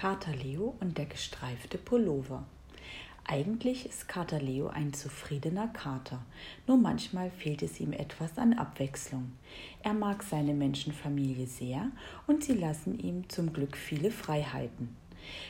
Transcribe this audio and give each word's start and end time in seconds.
Kater 0.00 0.34
Leo 0.34 0.74
und 0.80 0.96
der 0.96 1.04
gestreifte 1.04 1.76
Pullover. 1.76 2.46
Eigentlich 3.26 3.84
ist 3.84 4.08
Kater 4.08 4.40
Leo 4.40 4.68
ein 4.68 4.94
zufriedener 4.94 5.68
Kater, 5.68 6.24
nur 6.66 6.78
manchmal 6.78 7.30
fehlt 7.30 7.60
es 7.60 7.78
ihm 7.80 7.92
etwas 7.92 8.38
an 8.38 8.54
Abwechslung. 8.54 9.32
Er 9.82 9.92
mag 9.92 10.22
seine 10.22 10.54
Menschenfamilie 10.54 11.46
sehr 11.46 11.90
und 12.26 12.42
sie 12.42 12.54
lassen 12.54 12.98
ihm 12.98 13.28
zum 13.28 13.52
Glück 13.52 13.76
viele 13.76 14.10
Freiheiten. 14.10 14.96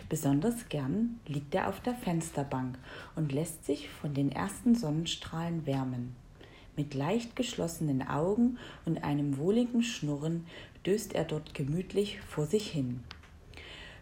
Besonders 0.09 0.69
gern 0.69 1.21
liegt 1.29 1.55
er 1.55 1.69
auf 1.69 1.79
der 1.79 1.95
Fensterbank 1.95 2.77
und 3.15 3.31
lässt 3.31 3.65
sich 3.65 3.89
von 3.89 4.15
den 4.15 4.33
ersten 4.33 4.75
Sonnenstrahlen 4.75 5.65
wärmen. 5.65 6.17
Mit 6.77 6.95
leicht 6.95 7.37
geschlossenen 7.37 8.03
Augen 8.03 8.59
und 8.85 9.05
einem 9.05 9.37
wohligen 9.37 9.85
Schnurren 9.85 10.45
döst 10.85 11.15
er 11.15 11.23
dort 11.23 11.55
gemütlich 11.55 12.21
vor 12.23 12.47
sich 12.47 12.69
hin. 12.69 13.05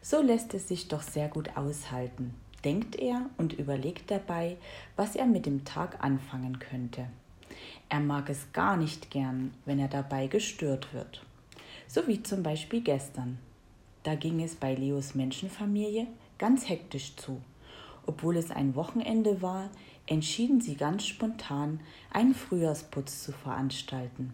So 0.02 0.22
lässt 0.22 0.54
es 0.54 0.68
sich 0.68 0.88
doch 0.88 1.02
sehr 1.02 1.28
gut 1.28 1.56
aushalten, 1.56 2.34
denkt 2.64 2.96
er 2.96 3.28
und 3.36 3.52
überlegt 3.52 4.10
dabei, 4.10 4.56
was 4.96 5.16
er 5.16 5.26
mit 5.26 5.46
dem 5.46 5.64
Tag 5.64 6.02
anfangen 6.02 6.58
könnte. 6.58 7.06
Er 7.88 8.00
mag 8.00 8.28
es 8.28 8.52
gar 8.52 8.76
nicht 8.76 9.10
gern, 9.10 9.52
wenn 9.64 9.78
er 9.78 9.88
dabei 9.88 10.26
gestört 10.26 10.92
wird. 10.92 11.24
So 11.86 12.06
wie 12.06 12.22
zum 12.22 12.42
Beispiel 12.42 12.82
gestern. 12.82 13.38
Da 14.02 14.14
ging 14.14 14.42
es 14.42 14.54
bei 14.54 14.74
Leos 14.74 15.14
Menschenfamilie 15.14 16.06
ganz 16.38 16.68
hektisch 16.68 17.16
zu. 17.16 17.40
Obwohl 18.06 18.36
es 18.36 18.50
ein 18.50 18.74
Wochenende 18.74 19.42
war, 19.42 19.70
entschieden 20.06 20.60
sie 20.60 20.76
ganz 20.76 21.04
spontan, 21.04 21.80
einen 22.10 22.34
Frühjahrsputz 22.34 23.24
zu 23.24 23.32
veranstalten. 23.32 24.32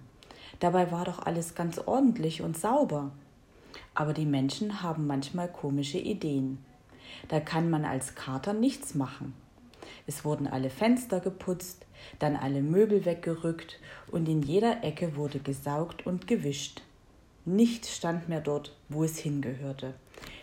Dabei 0.60 0.92
war 0.92 1.04
doch 1.04 1.20
alles 1.20 1.54
ganz 1.54 1.78
ordentlich 1.78 2.42
und 2.42 2.56
sauber. 2.56 3.10
Aber 3.94 4.12
die 4.12 4.26
Menschen 4.26 4.82
haben 4.82 5.06
manchmal 5.06 5.48
komische 5.48 5.98
Ideen. 5.98 6.58
Da 7.28 7.40
kann 7.40 7.70
man 7.70 7.84
als 7.84 8.14
Kater 8.14 8.52
nichts 8.52 8.94
machen. 8.94 9.34
Es 10.06 10.24
wurden 10.24 10.46
alle 10.46 10.70
Fenster 10.70 11.20
geputzt, 11.20 11.86
dann 12.18 12.36
alle 12.36 12.62
Möbel 12.62 13.04
weggerückt 13.04 13.78
und 14.10 14.28
in 14.28 14.42
jeder 14.42 14.84
Ecke 14.84 15.16
wurde 15.16 15.38
gesaugt 15.38 16.06
und 16.06 16.26
gewischt. 16.26 16.82
Nichts 17.46 17.94
stand 17.94 18.28
mehr 18.28 18.40
dort, 18.40 18.74
wo 18.88 19.04
es 19.04 19.18
hingehörte. 19.18 19.94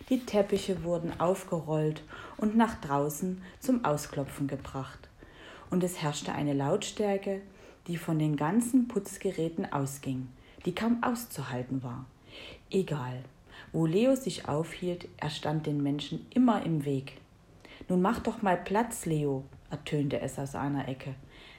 Die 0.10 0.26
Teppiche 0.26 0.84
wurden 0.84 1.20
aufgerollt 1.20 2.04
und 2.38 2.56
nach 2.58 2.80
draußen 2.82 3.42
zum 3.60 3.86
Ausklopfen 3.86 4.48
gebracht. 4.48 5.10
Und 5.70 5.84
es 5.84 6.02
herrschte 6.02 6.34
eine 6.34 6.54
Lautstärke, 6.54 7.42
die 7.88 7.98
von 7.98 8.20
den 8.20 8.36
ganzen 8.36 8.88
Putzgeräten 8.88 9.72
ausging, 9.72 10.28
die 10.66 10.76
kaum 10.76 11.02
auszuhalten 11.02 11.82
war. 11.82 12.06
Egal, 12.74 13.24
wo 13.74 13.86
Leo 13.86 14.16
sich 14.16 14.48
aufhielt, 14.48 15.10
er 15.18 15.30
stand 15.30 15.66
den 15.66 15.84
Menschen 15.84 16.26
immer 16.30 16.64
im 16.64 16.86
Weg. 16.86 17.18
Nun 17.90 18.02
mach 18.02 18.20
doch 18.20 18.42
mal 18.42 18.56
Platz, 18.56 19.06
Leo, 19.06 19.44
ertönte 19.70 20.22
es 20.22 20.40
aus 20.40 20.56
einer 20.56 20.88
Ecke. 20.88 21.14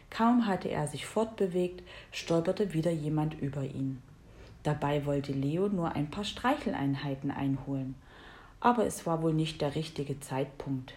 Kaum 0.08 0.46
hatte 0.46 0.70
er 0.70 0.86
sich 0.88 1.04
fortbewegt, 1.04 1.82
stolperte 2.12 2.72
wieder 2.72 2.90
jemand 2.90 3.38
über 3.40 3.62
ihn. 3.62 4.02
Dabei 4.62 5.04
wollte 5.04 5.32
Leo 5.32 5.68
nur 5.68 5.92
ein 5.94 6.10
paar 6.10 6.24
Streicheleinheiten 6.24 7.30
einholen. 7.30 7.94
Aber 8.60 8.86
es 8.86 9.04
war 9.04 9.22
wohl 9.22 9.34
nicht 9.34 9.60
der 9.60 9.74
richtige 9.74 10.18
Zeitpunkt. 10.20 10.94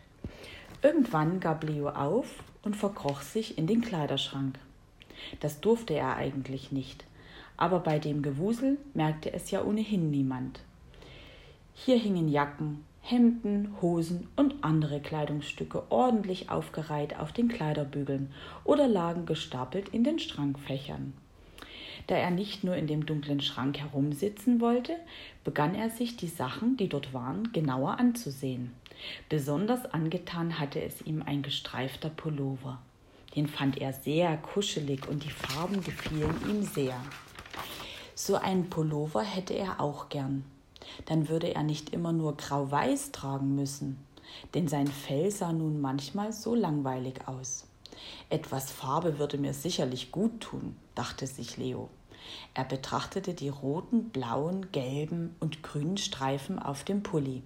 Irgendwann 0.82 1.42
gab 1.42 1.64
Leo 1.64 1.90
auf 1.90 2.44
und 2.64 2.78
verkroch 2.78 3.22
sich 3.22 3.58
in 3.58 3.68
den 3.68 3.82
Kleiderschrank. 3.82 4.60
Das 5.42 5.60
durfte 5.60 5.94
er 5.94 6.16
eigentlich 6.16 6.72
nicht, 6.72 7.06
aber 7.58 7.80
bei 7.80 8.00
dem 8.00 8.22
Gewusel 8.22 8.78
merkte 8.94 9.34
es 9.34 9.52
ja 9.52 9.64
ohnehin 9.64 10.12
niemand. 10.12 10.60
Hier 11.74 11.98
hingen 11.98 12.30
Jacken, 12.30 12.84
Hemden, 13.02 13.76
Hosen 13.82 14.28
und 14.36 14.64
andere 14.64 15.00
Kleidungsstücke 15.00 15.84
ordentlich 15.90 16.50
aufgereiht 16.50 17.20
auf 17.20 17.32
den 17.32 17.50
Kleiderbügeln 17.50 18.32
oder 18.64 18.88
lagen 18.88 19.26
gestapelt 19.26 19.90
in 19.90 20.04
den 20.04 20.18
Schrankfächern. 20.18 21.14
Da 22.08 22.16
er 22.16 22.32
nicht 22.32 22.64
nur 22.64 22.76
in 22.76 22.88
dem 22.88 23.06
dunklen 23.06 23.42
Schrank 23.42 23.78
herumsitzen 23.78 24.62
wollte, 24.62 24.96
begann 25.44 25.76
er 25.76 25.90
sich 25.90 26.18
die 26.18 26.28
Sachen, 26.28 26.78
die 26.78 26.90
dort 26.90 27.14
waren, 27.14 27.52
genauer 27.52 28.00
anzusehen. 28.00 28.72
Besonders 29.30 29.86
angetan 29.86 30.60
hatte 30.60 30.82
es 30.82 31.02
ihm 31.02 31.24
ein 31.26 31.42
gestreifter 31.42 32.10
Pullover. 32.10 32.80
Den 33.36 33.48
fand 33.48 33.80
er 33.80 33.92
sehr 33.92 34.38
kuschelig 34.38 35.08
und 35.08 35.24
die 35.24 35.30
Farben 35.30 35.84
gefielen 35.84 36.36
ihm 36.50 36.64
sehr. 36.64 36.96
So 38.26 38.36
einen 38.36 38.70
Pullover 38.70 39.22
hätte 39.22 39.54
er 39.54 39.80
auch 39.80 40.10
gern 40.10 40.46
dann 41.06 41.30
würde 41.30 41.54
er 41.54 41.64
nicht 41.64 41.90
immer 41.90 42.14
nur 42.14 42.36
grau-weiß 42.38 43.12
tragen 43.12 43.56
müssen, 43.56 43.98
denn 44.54 44.68
sein 44.68 44.88
Fell 44.88 45.32
sah 45.32 45.54
nun 45.54 45.82
manchmal 45.82 46.34
so 46.34 46.56
langweilig 46.56 47.28
aus. 47.28 47.68
Etwas 48.30 48.72
Farbe 48.72 49.20
würde 49.20 49.38
mir 49.38 49.54
sicherlich 49.54 50.12
gut 50.12 50.42
tun, 50.42 50.76
dachte 50.96 51.28
sich 51.28 51.58
Leo. 51.58 51.90
Er 52.54 52.66
betrachtete 52.66 53.34
die 53.34 53.50
roten, 53.50 54.10
blauen, 54.10 54.72
gelben 54.72 55.36
und 55.40 55.64
grünen 55.64 55.98
Streifen 55.98 56.60
auf 56.60 56.84
dem 56.84 57.04
Pulli. 57.04 57.44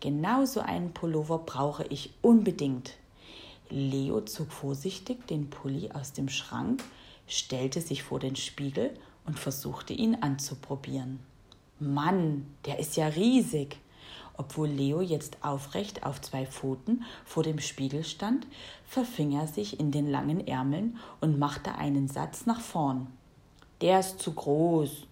Genau 0.00 0.44
so 0.44 0.60
einen 0.60 0.94
Pullover 0.94 1.38
brauche 1.38 1.84
ich 1.88 2.14
unbedingt. 2.22 2.94
Leo 3.70 4.20
zog 4.22 4.52
vorsichtig 4.52 5.26
den 5.26 5.50
Pulli 5.50 5.90
aus 5.92 6.12
dem 6.12 6.28
Schrank, 6.28 6.82
stellte 7.26 7.80
sich 7.80 8.02
vor 8.02 8.20
den 8.20 8.36
Spiegel 8.36 8.94
und 9.28 9.38
versuchte 9.38 9.92
ihn 9.92 10.16
anzuprobieren. 10.22 11.20
Mann, 11.78 12.46
der 12.64 12.78
ist 12.78 12.96
ja 12.96 13.06
riesig. 13.06 13.78
Obwohl 14.38 14.68
Leo 14.68 15.00
jetzt 15.00 15.44
aufrecht 15.44 16.04
auf 16.04 16.20
zwei 16.20 16.46
Pfoten 16.46 17.04
vor 17.24 17.42
dem 17.42 17.58
Spiegel 17.58 18.04
stand, 18.04 18.46
verfing 18.86 19.32
er 19.32 19.46
sich 19.46 19.78
in 19.78 19.90
den 19.90 20.08
langen 20.08 20.46
Ärmeln 20.46 20.96
und 21.20 21.38
machte 21.38 21.74
einen 21.74 22.08
Satz 22.08 22.46
nach 22.46 22.60
vorn. 22.60 23.08
Der 23.80 24.00
ist 24.00 24.20
zu 24.20 24.32
groß. 24.32 25.06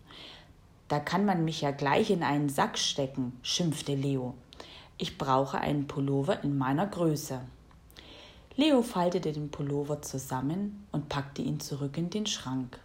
Da 0.88 0.98
kann 1.00 1.24
man 1.24 1.44
mich 1.44 1.60
ja 1.60 1.72
gleich 1.72 2.10
in 2.10 2.22
einen 2.22 2.48
Sack 2.48 2.78
stecken, 2.78 3.38
schimpfte 3.42 3.94
Leo. 3.94 4.34
Ich 4.96 5.18
brauche 5.18 5.58
einen 5.58 5.86
Pullover 5.86 6.42
in 6.42 6.56
meiner 6.56 6.86
Größe. 6.86 7.40
Leo 8.54 8.82
faltete 8.82 9.32
den 9.32 9.50
Pullover 9.50 10.00
zusammen 10.00 10.86
und 10.90 11.08
packte 11.10 11.42
ihn 11.42 11.60
zurück 11.60 11.98
in 11.98 12.08
den 12.08 12.26
Schrank. 12.26 12.78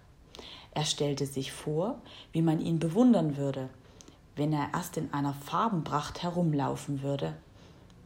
Er 0.74 0.86
stellte 0.86 1.26
sich 1.26 1.52
vor, 1.52 2.02
wie 2.32 2.42
man 2.42 2.62
ihn 2.62 2.80
bewundern 2.80 3.38
würde, 3.38 3.70
wenn 4.36 4.54
er 4.54 4.70
erst 4.74 4.98
in 4.98 5.14
einer 5.14 5.34
Farbenpracht 5.34 6.24
herumlaufen 6.24 7.02
würde. 7.02 7.36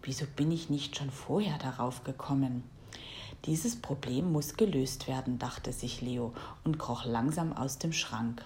Wieso 0.02 0.26
bin 0.36 0.52
ich 0.52 0.70
nicht 0.70 0.98
schon 0.98 1.12
vorher 1.12 1.58
darauf 1.60 2.04
gekommen? 2.04 2.64
Dieses 3.46 3.80
Problem 3.80 4.32
muss 4.32 4.58
gelöst 4.58 5.08
werden, 5.08 5.38
dachte 5.38 5.72
sich 5.72 6.02
Leo 6.02 6.34
und 6.64 6.80
kroch 6.80 7.06
langsam 7.06 7.54
aus 7.54 7.78
dem 7.78 7.94
Schrank. 7.94 8.44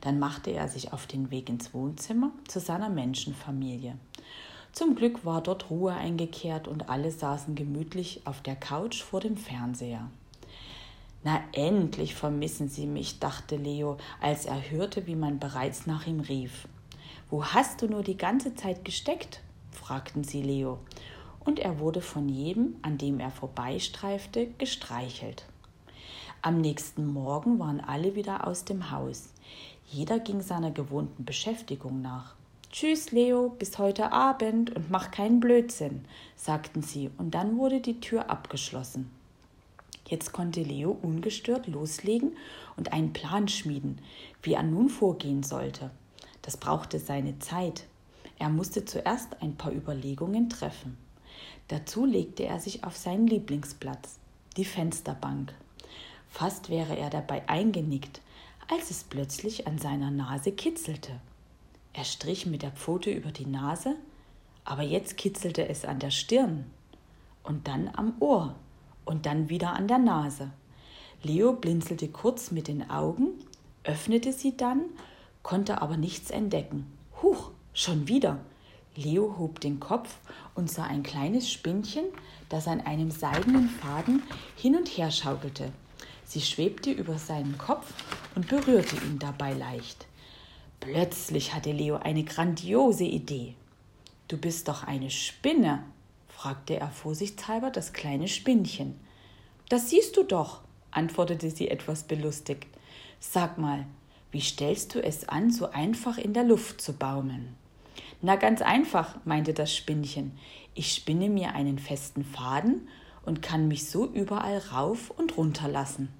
Dann 0.00 0.18
machte 0.18 0.50
er 0.50 0.68
sich 0.68 0.92
auf 0.94 1.06
den 1.06 1.30
Weg 1.30 1.50
ins 1.50 1.74
Wohnzimmer 1.74 2.30
zu 2.48 2.60
seiner 2.60 2.88
Menschenfamilie. 2.88 3.98
Zum 4.72 4.94
Glück 4.96 5.24
war 5.24 5.42
dort 5.42 5.70
Ruhe 5.70 5.92
eingekehrt 5.92 6.66
und 6.66 6.88
alle 6.88 7.10
saßen 7.10 7.54
gemütlich 7.54 8.22
auf 8.24 8.40
der 8.40 8.56
Couch 8.56 9.02
vor 9.02 9.20
dem 9.20 9.36
Fernseher. 9.36 10.10
Na 11.24 11.40
endlich 11.52 12.14
vermissen 12.14 12.68
Sie 12.68 12.86
mich, 12.86 13.18
dachte 13.18 13.56
Leo, 13.56 13.96
als 14.20 14.44
er 14.44 14.70
hörte, 14.70 15.06
wie 15.06 15.16
man 15.16 15.38
bereits 15.38 15.86
nach 15.86 16.06
ihm 16.06 16.20
rief. 16.20 16.68
Wo 17.30 17.44
hast 17.46 17.80
du 17.80 17.88
nur 17.88 18.02
die 18.02 18.18
ganze 18.18 18.54
Zeit 18.54 18.84
gesteckt? 18.84 19.40
fragten 19.70 20.22
sie 20.22 20.42
Leo, 20.42 20.78
und 21.40 21.58
er 21.58 21.78
wurde 21.78 22.02
von 22.02 22.28
jedem, 22.28 22.76
an 22.82 22.98
dem 22.98 23.20
er 23.20 23.30
vorbeistreifte, 23.30 24.48
gestreichelt. 24.58 25.46
Am 26.42 26.60
nächsten 26.60 27.06
Morgen 27.06 27.58
waren 27.58 27.80
alle 27.80 28.14
wieder 28.14 28.46
aus 28.46 28.66
dem 28.66 28.90
Haus. 28.90 29.30
Jeder 29.86 30.18
ging 30.18 30.42
seiner 30.42 30.70
gewohnten 30.70 31.24
Beschäftigung 31.24 32.02
nach. 32.02 32.34
Tschüss, 32.70 33.12
Leo, 33.12 33.48
bis 33.48 33.78
heute 33.78 34.12
Abend 34.12 34.76
und 34.76 34.90
mach 34.90 35.10
keinen 35.10 35.40
Blödsinn, 35.40 36.04
sagten 36.36 36.82
sie, 36.82 37.10
und 37.16 37.34
dann 37.34 37.56
wurde 37.56 37.80
die 37.80 38.00
Tür 38.00 38.30
abgeschlossen. 38.30 39.10
Jetzt 40.08 40.32
konnte 40.32 40.62
Leo 40.62 40.96
ungestört 41.02 41.66
loslegen 41.66 42.36
und 42.76 42.92
einen 42.92 43.12
Plan 43.12 43.48
schmieden, 43.48 44.00
wie 44.42 44.54
er 44.54 44.62
nun 44.62 44.88
vorgehen 44.88 45.42
sollte. 45.42 45.90
Das 46.42 46.56
brauchte 46.56 46.98
seine 46.98 47.38
Zeit. 47.38 47.84
Er 48.38 48.50
musste 48.50 48.84
zuerst 48.84 49.40
ein 49.40 49.56
paar 49.56 49.72
Überlegungen 49.72 50.50
treffen. 50.50 50.98
Dazu 51.68 52.04
legte 52.04 52.44
er 52.44 52.60
sich 52.60 52.84
auf 52.84 52.96
seinen 52.96 53.26
Lieblingsplatz, 53.26 54.18
die 54.56 54.66
Fensterbank. 54.66 55.54
Fast 56.28 56.68
wäre 56.68 56.96
er 56.96 57.10
dabei 57.10 57.48
eingenickt, 57.48 58.20
als 58.68 58.90
es 58.90 59.04
plötzlich 59.04 59.66
an 59.66 59.78
seiner 59.78 60.10
Nase 60.10 60.52
kitzelte. 60.52 61.12
Er 61.92 62.04
strich 62.04 62.44
mit 62.44 62.62
der 62.62 62.72
Pfote 62.72 63.10
über 63.10 63.30
die 63.30 63.46
Nase, 63.46 63.96
aber 64.64 64.82
jetzt 64.82 65.16
kitzelte 65.16 65.68
es 65.68 65.84
an 65.84 65.98
der 65.98 66.10
Stirn 66.10 66.66
und 67.42 67.68
dann 67.68 67.88
am 67.94 68.14
Ohr 68.20 68.54
und 69.04 69.26
dann 69.26 69.48
wieder 69.48 69.72
an 69.74 69.88
der 69.88 69.98
Nase. 69.98 70.50
Leo 71.22 71.54
blinzelte 71.54 72.08
kurz 72.08 72.50
mit 72.50 72.68
den 72.68 72.90
Augen, 72.90 73.28
öffnete 73.82 74.32
sie 74.32 74.56
dann, 74.56 74.82
konnte 75.42 75.80
aber 75.80 75.96
nichts 75.96 76.30
entdecken. 76.30 76.86
Huch, 77.22 77.50
schon 77.72 78.08
wieder. 78.08 78.40
Leo 78.96 79.36
hob 79.38 79.60
den 79.60 79.80
Kopf 79.80 80.18
und 80.54 80.70
sah 80.70 80.84
ein 80.84 81.02
kleines 81.02 81.50
Spinnchen, 81.50 82.04
das 82.48 82.68
an 82.68 82.80
einem 82.80 83.10
seidenen 83.10 83.68
Faden 83.68 84.22
hin 84.56 84.76
und 84.76 84.88
her 84.88 85.10
schaukelte. 85.10 85.72
Sie 86.24 86.40
schwebte 86.40 86.90
über 86.90 87.18
seinen 87.18 87.58
Kopf 87.58 87.92
und 88.34 88.48
berührte 88.48 88.96
ihn 88.96 89.18
dabei 89.18 89.52
leicht. 89.52 90.06
Plötzlich 90.80 91.54
hatte 91.54 91.72
Leo 91.72 91.96
eine 91.96 92.24
grandiose 92.24 93.04
Idee. 93.04 93.54
Du 94.28 94.36
bist 94.36 94.68
doch 94.68 94.84
eine 94.84 95.10
Spinne, 95.10 95.84
fragte 96.44 96.78
er 96.78 96.90
vorsichtshalber 96.90 97.70
das 97.70 97.94
kleine 97.94 98.28
Spinnchen. 98.28 99.00
Das 99.70 99.88
siehst 99.88 100.14
du 100.18 100.24
doch, 100.24 100.60
antwortete 100.90 101.48
sie 101.48 101.68
etwas 101.68 102.02
belustigt. 102.02 102.66
Sag 103.18 103.56
mal, 103.56 103.86
wie 104.30 104.42
stellst 104.42 104.94
du 104.94 105.02
es 105.02 105.26
an, 105.26 105.50
so 105.50 105.70
einfach 105.70 106.18
in 106.18 106.34
der 106.34 106.44
Luft 106.44 106.82
zu 106.82 106.92
baumeln? 106.92 107.54
Na 108.20 108.36
ganz 108.36 108.60
einfach, 108.60 109.16
meinte 109.24 109.54
das 109.54 109.74
Spinnchen. 109.74 110.38
Ich 110.74 110.92
spinne 110.92 111.30
mir 111.30 111.54
einen 111.54 111.78
festen 111.78 112.26
Faden 112.26 112.88
und 113.24 113.40
kann 113.40 113.66
mich 113.66 113.88
so 113.88 114.06
überall 114.06 114.58
rauf 114.58 115.08
und 115.08 115.38
runter 115.38 115.68
lassen. 115.68 116.12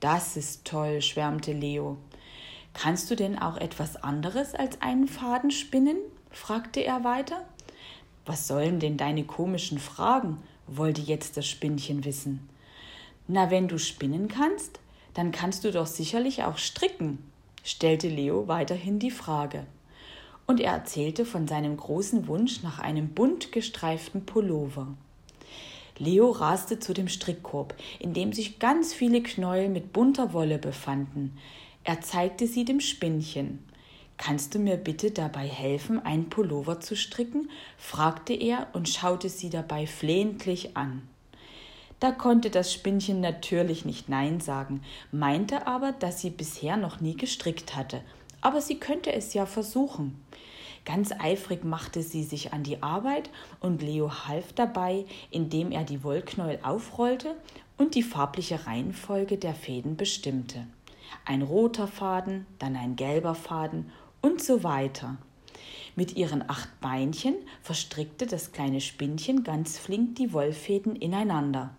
Das 0.00 0.38
ist 0.38 0.64
toll, 0.64 1.02
schwärmte 1.02 1.52
Leo. 1.52 1.98
Kannst 2.72 3.10
du 3.10 3.14
denn 3.14 3.38
auch 3.38 3.58
etwas 3.58 3.96
anderes 3.96 4.54
als 4.54 4.80
einen 4.80 5.06
Faden 5.06 5.50
spinnen? 5.50 5.98
fragte 6.30 6.82
er 6.82 7.04
weiter. 7.04 7.44
Was 8.30 8.46
sollen 8.46 8.78
denn 8.78 8.96
deine 8.96 9.24
komischen 9.24 9.80
Fragen? 9.80 10.38
wollte 10.68 11.00
jetzt 11.00 11.36
das 11.36 11.48
Spinnchen 11.48 12.04
wissen. 12.04 12.48
Na, 13.26 13.50
wenn 13.50 13.66
du 13.66 13.76
spinnen 13.76 14.28
kannst, 14.28 14.78
dann 15.14 15.32
kannst 15.32 15.64
du 15.64 15.72
doch 15.72 15.88
sicherlich 15.88 16.44
auch 16.44 16.56
stricken, 16.56 17.18
stellte 17.64 18.06
Leo 18.06 18.46
weiterhin 18.46 19.00
die 19.00 19.10
Frage. 19.10 19.66
Und 20.46 20.60
er 20.60 20.74
erzählte 20.74 21.24
von 21.24 21.48
seinem 21.48 21.76
großen 21.76 22.28
Wunsch 22.28 22.62
nach 22.62 22.78
einem 22.78 23.08
bunt 23.08 23.50
gestreiften 23.50 24.24
Pullover. 24.26 24.86
Leo 25.98 26.30
raste 26.30 26.78
zu 26.78 26.94
dem 26.94 27.08
Strickkorb, 27.08 27.74
in 27.98 28.14
dem 28.14 28.32
sich 28.32 28.60
ganz 28.60 28.94
viele 28.94 29.24
Knäuel 29.24 29.68
mit 29.68 29.92
bunter 29.92 30.32
Wolle 30.32 30.58
befanden. 30.58 31.36
Er 31.82 32.00
zeigte 32.00 32.46
sie 32.46 32.64
dem 32.64 32.78
Spinnchen. 32.78 33.58
Kannst 34.22 34.54
du 34.54 34.58
mir 34.58 34.76
bitte 34.76 35.12
dabei 35.12 35.48
helfen, 35.48 36.04
einen 36.04 36.28
Pullover 36.28 36.78
zu 36.78 36.94
stricken? 36.94 37.48
fragte 37.78 38.34
er 38.34 38.66
und 38.74 38.86
schaute 38.86 39.30
sie 39.30 39.48
dabei 39.48 39.86
flehentlich 39.86 40.76
an. 40.76 41.08
Da 42.00 42.12
konnte 42.12 42.50
das 42.50 42.70
Spinnchen 42.70 43.22
natürlich 43.22 43.86
nicht 43.86 44.10
Nein 44.10 44.38
sagen, 44.38 44.82
meinte 45.10 45.66
aber, 45.66 45.92
dass 45.92 46.20
sie 46.20 46.28
bisher 46.28 46.76
noch 46.76 47.00
nie 47.00 47.16
gestrickt 47.16 47.74
hatte. 47.74 48.02
Aber 48.42 48.60
sie 48.60 48.78
könnte 48.78 49.10
es 49.10 49.32
ja 49.32 49.46
versuchen. 49.46 50.22
Ganz 50.84 51.12
eifrig 51.18 51.64
machte 51.64 52.02
sie 52.02 52.22
sich 52.22 52.52
an 52.52 52.62
die 52.62 52.82
Arbeit 52.82 53.30
und 53.60 53.80
Leo 53.80 54.28
half 54.28 54.52
dabei, 54.52 55.06
indem 55.30 55.72
er 55.72 55.84
die 55.84 56.04
Wollknäuel 56.04 56.58
aufrollte 56.62 57.36
und 57.78 57.94
die 57.94 58.02
farbliche 58.02 58.66
Reihenfolge 58.66 59.38
der 59.38 59.54
Fäden 59.54 59.96
bestimmte. 59.96 60.66
Ein 61.24 61.40
roter 61.40 61.88
Faden, 61.88 62.46
dann 62.58 62.76
ein 62.76 62.96
gelber 62.96 63.34
Faden 63.34 63.90
und 64.22 64.42
so 64.42 64.62
weiter. 64.62 65.16
Mit 65.96 66.16
ihren 66.16 66.48
acht 66.48 66.80
Beinchen 66.80 67.34
verstrickte 67.62 68.26
das 68.26 68.52
kleine 68.52 68.80
Spinnchen 68.80 69.44
ganz 69.44 69.78
flink 69.78 70.16
die 70.16 70.32
Wollfäden 70.32 70.96
ineinander. 70.96 71.74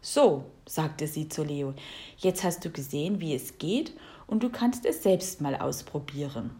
So, 0.00 0.44
sagte 0.66 1.06
sie 1.06 1.28
zu 1.28 1.44
Leo, 1.44 1.74
jetzt 2.18 2.44
hast 2.44 2.64
du 2.64 2.70
gesehen, 2.70 3.20
wie 3.20 3.34
es 3.34 3.58
geht, 3.58 3.92
und 4.26 4.42
du 4.42 4.50
kannst 4.50 4.84
es 4.84 5.02
selbst 5.02 5.40
mal 5.40 5.56
ausprobieren. 5.56 6.50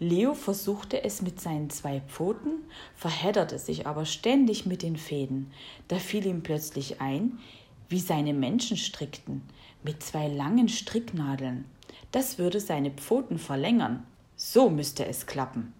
Leo 0.00 0.34
versuchte 0.34 1.02
es 1.02 1.22
mit 1.22 1.40
seinen 1.40 1.70
zwei 1.70 2.00
Pfoten, 2.02 2.62
verhedderte 2.94 3.58
sich 3.58 3.86
aber 3.86 4.04
ständig 4.04 4.64
mit 4.64 4.82
den 4.82 4.96
Fäden. 4.96 5.50
Da 5.88 5.96
fiel 5.96 6.24
ihm 6.24 6.42
plötzlich 6.42 7.00
ein, 7.00 7.38
wie 7.88 7.98
seine 7.98 8.32
Menschen 8.32 8.76
strickten, 8.76 9.42
mit 9.82 10.02
zwei 10.02 10.28
langen 10.28 10.68
Stricknadeln. 10.68 11.64
Das 12.12 12.38
würde 12.38 12.60
seine 12.60 12.90
Pfoten 12.90 13.38
verlängern. 13.38 14.06
So 14.40 14.70
müsste 14.70 15.04
es 15.04 15.26
klappen. 15.26 15.74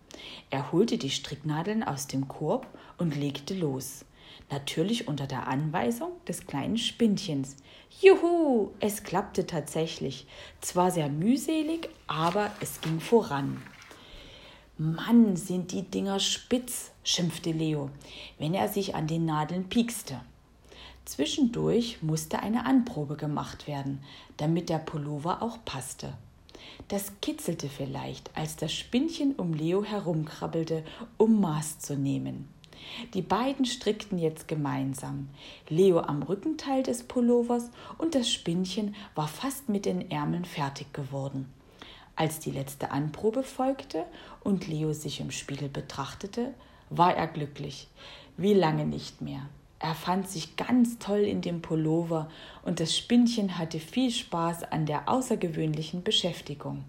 Er 0.51 0.73
holte 0.73 0.99
die 0.99 1.11
Stricknadeln 1.11 1.85
aus 1.85 2.09
dem 2.09 2.27
Korb 2.27 2.67
und 2.99 3.15
legte 3.15 3.55
los. 3.55 4.05
Natürlich 4.51 5.07
unter 5.07 5.29
der 5.29 5.47
Anweisung 5.47 6.11
des 6.27 6.45
kleinen 6.45 6.77
Spinnchens. 6.77 7.55
Juhu, 8.01 8.71
es 8.81 9.05
klappte 9.05 9.47
tatsächlich. 9.47 10.27
Zwar 10.61 10.91
sehr 10.91 11.09
mühselig, 11.09 11.89
aber 12.09 12.51
es 12.61 12.81
ging 12.81 12.99
voran. 12.99 13.63
Mann, 14.77 15.37
sind 15.37 15.71
die 15.71 15.83
Dinger 15.83 16.19
spitz, 16.19 16.91
schimpfte 17.05 17.53
Leo, 17.53 17.91
wenn 18.39 18.55
er 18.55 18.69
sich 18.69 18.97
an 18.97 19.07
den 19.07 19.25
Nadeln 19.25 19.69
piekste. 19.69 20.21
Zwischendurch 21.05 22.03
musste 22.03 22.41
eine 22.41 22.67
Anprobe 22.67 23.15
gemacht 23.15 23.69
werden, 23.69 24.03
damit 24.37 24.69
der 24.69 24.79
Pullover 24.79 25.43
auch 25.43 25.65
passte. 25.65 26.15
Das 26.89 27.13
kitzelte 27.21 27.69
vielleicht, 27.69 28.31
als 28.37 28.57
das 28.57 28.73
Spinnchen 28.73 29.35
um 29.35 29.53
Leo 29.53 29.85
herumkrabbelte, 29.85 30.85
um 31.17 31.41
Maß 31.41 31.81
zu 31.81 31.97
nehmen. 31.97 32.49
Die 33.15 33.23
beiden 33.23 33.65
strickten 33.65 34.19
jetzt 34.19 34.49
gemeinsam. 34.49 35.29
Leo 35.69 36.01
am 36.01 36.23
Rückenteil 36.23 36.83
des 36.83 37.03
Pullovers 37.03 37.71
und 37.99 38.15
das 38.15 38.31
Spinnchen 38.31 38.95
war 39.15 39.29
fast 39.29 39.69
mit 39.69 39.85
den 39.85 40.11
Ärmeln 40.11 40.45
fertig 40.45 40.93
geworden. 40.93 41.53
Als 42.17 42.41
die 42.41 42.51
letzte 42.51 42.91
Anprobe 42.91 43.43
folgte 43.43 44.05
und 44.43 44.67
Leo 44.67 44.93
sich 44.93 45.21
im 45.21 45.31
Spiegel 45.31 45.69
betrachtete, 45.69 46.55
war 46.91 47.15
er 47.15 47.27
glücklich. 47.27 47.89
Wie 48.37 48.55
lange 48.55 48.87
nicht 48.87 49.21
mehr. 49.21 49.49
Er 49.81 49.95
fand 49.95 50.29
sich 50.29 50.57
ganz 50.57 50.99
toll 50.99 51.21
in 51.21 51.41
dem 51.41 51.63
Pullover 51.63 52.29
und 52.63 52.81
das 52.81 52.97
Spinnchen 52.97 53.59
hatte 53.59 53.79
viel 53.79 54.11
Spaß 54.11 54.65
an 54.65 54.87
der 54.87 55.09
außergewöhnlichen 55.09 56.03
Beschäftigung. 56.03 56.85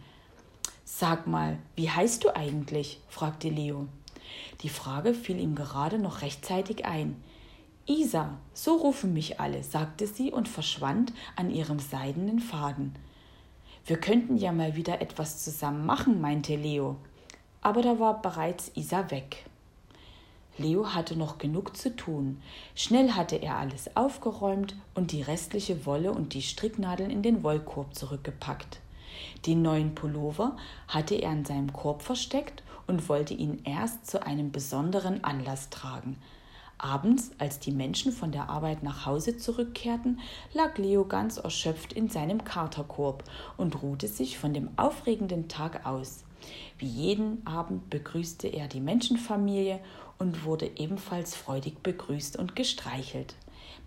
Sag 0.86 1.28
mal, 1.28 1.60
wie 1.76 1.90
heißt 1.90 2.24
du 2.24 2.36
eigentlich? 2.36 3.00
fragte 3.08 3.50
Leo. 3.50 3.88
Die 4.62 4.70
Frage 4.70 5.14
fiel 5.14 5.40
ihm 5.40 5.56
gerade 5.56 6.00
noch 6.00 6.24
rechtzeitig 6.24 6.86
ein. 6.86 7.22
Isa, 7.86 8.38
so 8.54 8.76
rufen 8.76 9.14
mich 9.14 9.40
alle, 9.40 9.64
sagte 9.64 10.08
sie 10.08 10.32
und 10.32 10.48
verschwand 10.48 11.14
an 11.36 11.52
ihrem 11.52 11.80
seidenen 11.80 12.40
Faden. 12.40 12.96
Wir 13.86 13.98
könnten 13.98 14.38
ja 14.38 14.52
mal 14.52 14.76
wieder 14.76 15.02
etwas 15.02 15.44
zusammen 15.44 15.86
machen, 15.86 16.22
meinte 16.22 16.56
Leo. 16.56 16.98
Aber 17.62 17.82
da 17.82 18.00
war 18.00 18.22
bereits 18.22 18.72
Isa 18.76 19.10
weg. 19.10 19.46
Leo 20.60 20.94
hatte 20.94 21.16
noch 21.16 21.38
genug 21.38 21.76
zu 21.76 21.96
tun. 21.96 22.42
Schnell 22.76 23.12
hatte 23.12 23.38
er 23.38 23.58
alles 23.58 23.96
aufgeräumt 23.96 24.76
und 24.94 25.12
die 25.12 25.22
restliche 25.22 25.86
Wolle 25.86 26.12
und 26.12 26.34
die 26.34 26.42
Stricknadeln 26.42 27.10
in 27.10 27.24
den 27.24 27.44
Wollkorb 27.44 27.96
zurückgepackt. 27.96 28.80
Den 29.46 29.62
neuen 29.62 29.96
Pullover 29.96 30.58
hatte 30.88 31.16
er 31.16 31.32
in 31.32 31.46
seinem 31.46 31.74
Korb 31.74 32.02
versteckt 32.02 32.64
und 32.88 33.10
wollte 33.10 33.34
ihn 33.34 33.62
erst 33.64 34.06
zu 34.06 34.24
einem 34.26 34.52
besonderen 34.52 35.24
Anlass 35.24 35.70
tragen. 35.70 36.18
Abends, 36.78 37.32
als 37.40 37.60
die 37.60 37.72
Menschen 37.72 38.14
von 38.14 38.32
der 38.32 38.50
Arbeit 38.50 38.84
nach 38.84 39.06
Hause 39.06 39.38
zurückkehrten, 39.38 40.22
lag 40.54 40.78
Leo 40.78 41.06
ganz 41.06 41.38
erschöpft 41.38 41.92
in 41.92 42.10
seinem 42.10 42.46
Katerkorb 42.46 43.26
und 43.58 43.82
ruhte 43.84 44.08
sich 44.08 44.40
von 44.40 44.54
dem 44.54 44.70
aufregenden 44.78 45.50
Tag 45.50 45.86
aus. 45.86 46.24
Wie 46.78 46.88
jeden 46.88 47.46
Abend 47.46 47.90
begrüßte 47.90 48.48
er 48.48 48.70
die 48.70 48.80
Menschenfamilie 48.80 49.82
und 50.20 50.44
wurde 50.44 50.70
ebenfalls 50.76 51.36
freudig 51.36 51.82
begrüßt 51.82 52.38
und 52.38 52.56
gestreichelt. 52.56 53.36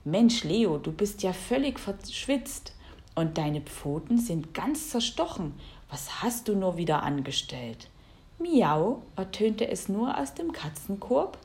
Mensch, 0.05 0.43
Leo, 0.43 0.79
du 0.79 0.91
bist 0.91 1.23
ja 1.23 1.33
völlig 1.33 1.79
verschwitzt 1.79 2.73
und 3.15 3.39
deine 3.39 3.61
Pfoten 3.61 4.19
sind 4.19 4.55
ganz 4.55 4.91
zerstochen. 4.91 5.55
Was 5.91 6.23
hast 6.23 6.49
du 6.49 6.57
nur 6.57 6.77
wieder 6.77 7.03
angestellt? 7.03 7.89
Miau, 8.39 9.03
ertönte 9.15 9.69
es 9.69 9.89
nur 9.89 10.19
aus 10.19 10.35
dem 10.35 10.53
Katzenkorb. 10.53 11.39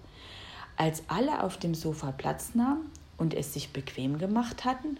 Als 0.77 1.03
alle 1.07 1.43
auf 1.43 1.57
dem 1.57 1.75
Sofa 1.75 2.11
Platz 2.11 2.55
nahmen 2.55 2.89
und 3.17 3.33
es 3.33 3.53
sich 3.53 3.69
bequem 3.69 4.17
gemacht 4.17 4.65
hatten, 4.65 4.97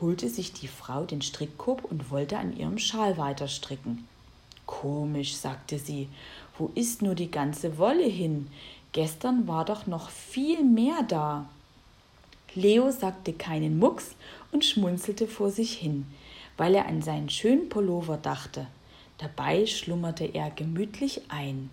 holte 0.00 0.28
sich 0.28 0.52
die 0.52 0.68
Frau 0.68 1.04
den 1.04 1.22
Strickkorb 1.22 1.84
und 1.84 2.10
wollte 2.10 2.38
an 2.38 2.56
ihrem 2.56 2.78
Schal 2.78 3.16
weiter 3.16 3.48
stricken. 3.48 4.06
Komisch, 4.66 5.34
sagte 5.34 5.78
sie, 5.78 6.08
wo 6.58 6.70
ist 6.74 7.02
nur 7.02 7.14
die 7.14 7.30
ganze 7.30 7.78
Wolle 7.78 8.06
hin? 8.06 8.48
Gestern 8.92 9.46
war 9.46 9.64
doch 9.64 9.86
noch 9.86 10.10
viel 10.10 10.64
mehr 10.64 11.02
da. 11.06 11.46
Leo 12.54 12.90
sagte 12.90 13.32
keinen 13.32 13.78
Mucks 13.78 14.16
und 14.50 14.64
schmunzelte 14.64 15.28
vor 15.28 15.50
sich 15.50 15.74
hin, 15.74 16.06
weil 16.56 16.74
er 16.74 16.86
an 16.86 17.00
seinen 17.00 17.30
schönen 17.30 17.68
Pullover 17.68 18.16
dachte. 18.16 18.66
Dabei 19.18 19.66
schlummerte 19.66 20.24
er 20.24 20.50
gemütlich 20.50 21.22
ein. 21.28 21.70